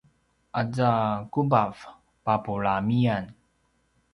aza 0.61 0.89
kubav 1.31 1.75
papulamian 2.23 3.25